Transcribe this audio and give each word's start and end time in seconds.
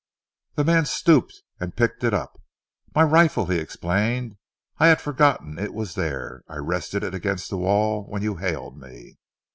The 0.55 0.63
man 0.63 0.87
stooped 0.87 1.43
and 1.59 1.75
picked 1.75 2.03
it 2.03 2.11
up. 2.11 2.41
"My 2.95 3.03
rifle," 3.03 3.45
he 3.45 3.59
explained. 3.59 4.37
"I 4.79 4.87
had 4.87 4.99
forgotten 4.99 5.59
it 5.59 5.75
was 5.75 5.93
there. 5.93 6.41
I 6.49 6.55
rested 6.57 7.03
it 7.03 7.13
against 7.13 7.51
the 7.51 7.57
wall 7.57 8.05
when 8.09 8.23
you 8.23 8.37
hailed 8.37 8.79
me." 8.81 9.19